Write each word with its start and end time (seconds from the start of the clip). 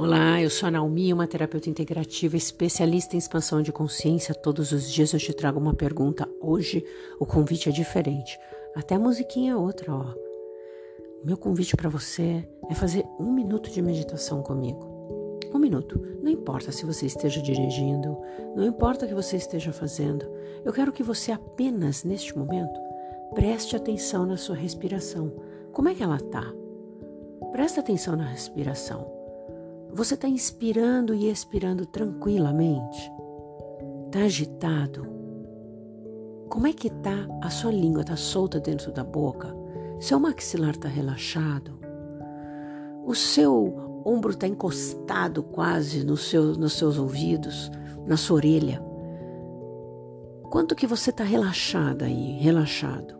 Olá, 0.00 0.40
eu 0.40 0.48
sou 0.48 0.68
a 0.68 0.70
Naomi, 0.70 1.12
uma 1.12 1.26
terapeuta 1.26 1.68
integrativa 1.68 2.36
especialista 2.36 3.16
em 3.16 3.18
expansão 3.18 3.60
de 3.60 3.72
consciência. 3.72 4.32
Todos 4.32 4.70
os 4.70 4.88
dias 4.88 5.12
eu 5.12 5.18
te 5.18 5.32
trago 5.32 5.58
uma 5.58 5.74
pergunta. 5.74 6.28
Hoje 6.40 6.84
o 7.18 7.26
convite 7.26 7.68
é 7.68 7.72
diferente. 7.72 8.38
Até 8.76 8.94
a 8.94 8.98
musiquinha 9.00 9.54
é 9.54 9.56
outra, 9.56 9.92
ó. 9.92 10.14
O 11.20 11.26
meu 11.26 11.36
convite 11.36 11.74
para 11.74 11.90
você 11.90 12.48
é 12.70 12.76
fazer 12.76 13.04
um 13.18 13.32
minuto 13.32 13.70
de 13.70 13.82
meditação 13.82 14.40
comigo. 14.40 15.40
Um 15.52 15.58
minuto. 15.58 16.00
Não 16.22 16.30
importa 16.30 16.70
se 16.70 16.86
você 16.86 17.06
esteja 17.06 17.42
dirigindo, 17.42 18.16
não 18.54 18.64
importa 18.64 19.04
o 19.04 19.08
que 19.08 19.14
você 19.16 19.36
esteja 19.36 19.72
fazendo. 19.72 20.24
Eu 20.64 20.72
quero 20.72 20.92
que 20.92 21.02
você 21.02 21.32
apenas, 21.32 22.04
neste 22.04 22.38
momento, 22.38 22.78
preste 23.34 23.74
atenção 23.74 24.24
na 24.24 24.36
sua 24.36 24.54
respiração. 24.54 25.32
Como 25.72 25.88
é 25.88 25.94
que 25.96 26.04
ela 26.04 26.20
tá? 26.20 26.54
Presta 27.50 27.80
atenção 27.80 28.14
na 28.14 28.28
respiração. 28.28 29.17
Você 29.92 30.14
está 30.14 30.28
inspirando 30.28 31.14
e 31.14 31.30
expirando 31.30 31.86
tranquilamente? 31.86 33.10
Está 34.06 34.20
agitado? 34.20 35.06
Como 36.48 36.66
é 36.66 36.72
que 36.72 36.90
tá 36.90 37.26
a 37.42 37.50
sua 37.50 37.70
língua? 37.70 38.02
Está 38.02 38.16
solta 38.16 38.60
dentro 38.60 38.92
da 38.92 39.04
boca? 39.04 39.54
Seu 40.00 40.20
maxilar 40.20 40.70
está 40.70 40.88
relaxado? 40.88 41.78
O 43.04 43.14
seu 43.14 44.02
ombro 44.04 44.30
está 44.30 44.46
encostado 44.46 45.42
quase 45.42 46.04
no 46.04 46.16
seu, 46.16 46.54
nos 46.54 46.74
seus 46.74 46.98
ouvidos, 46.98 47.70
na 48.06 48.16
sua 48.16 48.36
orelha? 48.36 48.82
Quanto 50.50 50.74
que 50.74 50.86
você 50.86 51.10
está 51.10 51.24
relaxada 51.24 52.06
aí, 52.06 52.38
relaxado? 52.38 53.17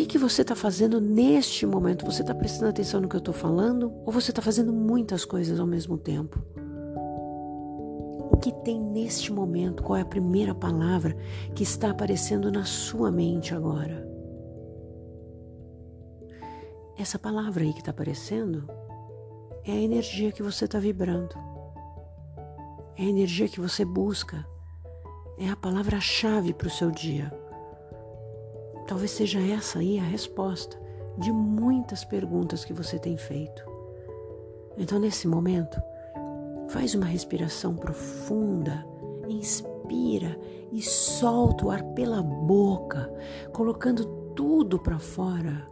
Que, 0.00 0.06
que 0.06 0.18
você 0.18 0.40
está 0.40 0.54
fazendo 0.54 0.98
neste 0.98 1.66
momento? 1.66 2.06
Você 2.06 2.22
está 2.22 2.34
prestando 2.34 2.70
atenção 2.70 3.00
no 3.00 3.08
que 3.08 3.16
eu 3.16 3.18
estou 3.18 3.34
falando? 3.34 3.92
Ou 4.06 4.12
você 4.12 4.30
está 4.30 4.40
fazendo 4.40 4.72
muitas 4.72 5.26
coisas 5.26 5.60
ao 5.60 5.66
mesmo 5.66 5.98
tempo? 5.98 6.42
O 8.32 8.36
que 8.38 8.50
tem 8.64 8.80
neste 8.80 9.30
momento? 9.30 9.82
Qual 9.82 9.98
é 9.98 10.00
a 10.00 10.06
primeira 10.06 10.54
palavra 10.54 11.14
que 11.54 11.62
está 11.62 11.90
aparecendo 11.90 12.50
na 12.50 12.64
sua 12.64 13.10
mente 13.10 13.54
agora? 13.54 14.08
Essa 16.96 17.18
palavra 17.18 17.62
aí 17.62 17.72
que 17.72 17.80
está 17.80 17.90
aparecendo 17.90 18.66
é 19.66 19.72
a 19.72 19.82
energia 19.82 20.32
que 20.32 20.42
você 20.42 20.64
está 20.64 20.78
vibrando. 20.78 21.34
É 22.96 23.02
a 23.02 23.08
energia 23.08 23.48
que 23.48 23.60
você 23.60 23.84
busca. 23.84 24.46
É 25.38 25.48
a 25.50 25.56
palavra-chave 25.56 26.54
para 26.54 26.68
o 26.68 26.70
seu 26.70 26.90
dia. 26.90 27.39
Talvez 28.90 29.12
seja 29.12 29.38
essa 29.38 29.78
aí 29.78 30.00
a 30.00 30.02
resposta 30.02 30.76
de 31.16 31.30
muitas 31.30 32.04
perguntas 32.04 32.64
que 32.64 32.72
você 32.72 32.98
tem 32.98 33.16
feito. 33.16 33.64
Então, 34.76 34.98
nesse 34.98 35.28
momento, 35.28 35.80
faz 36.70 36.96
uma 36.96 37.06
respiração 37.06 37.76
profunda, 37.76 38.84
inspira 39.28 40.36
e 40.72 40.82
solta 40.82 41.66
o 41.66 41.70
ar 41.70 41.84
pela 41.94 42.20
boca, 42.20 43.08
colocando 43.52 44.04
tudo 44.34 44.76
para 44.76 44.98
fora 44.98 45.64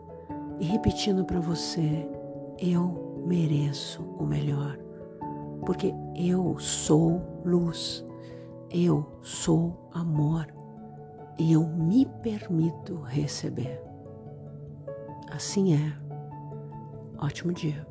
e 0.60 0.64
repetindo 0.64 1.24
para 1.24 1.40
você: 1.40 2.08
eu 2.56 3.24
mereço 3.26 4.00
o 4.16 4.24
melhor, 4.24 4.78
porque 5.66 5.92
eu 6.14 6.56
sou 6.60 7.20
luz, 7.44 8.06
eu 8.70 9.04
sou 9.22 9.90
amor 9.92 10.56
e 11.38 11.52
eu 11.52 11.66
me 11.66 12.04
permito 12.22 13.00
receber. 13.02 13.80
Assim 15.30 15.74
é. 15.74 15.92
Ótimo 17.18 17.52
dia. 17.52 17.86